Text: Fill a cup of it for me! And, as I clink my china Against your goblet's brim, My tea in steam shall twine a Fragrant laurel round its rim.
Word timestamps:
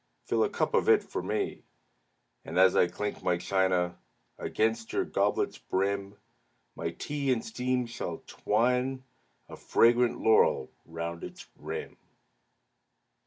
Fill 0.25 0.43
a 0.43 0.49
cup 0.49 0.73
of 0.73 0.89
it 0.89 1.03
for 1.03 1.21
me! 1.21 1.61
And, 2.43 2.57
as 2.57 2.75
I 2.75 2.87
clink 2.87 3.21
my 3.21 3.37
china 3.37 3.99
Against 4.39 4.93
your 4.93 5.05
goblet's 5.05 5.59
brim, 5.59 6.17
My 6.75 6.89
tea 6.89 7.31
in 7.31 7.43
steam 7.43 7.85
shall 7.85 8.23
twine 8.25 9.03
a 9.47 9.55
Fragrant 9.55 10.19
laurel 10.19 10.71
round 10.87 11.23
its 11.23 11.45
rim. 11.55 11.97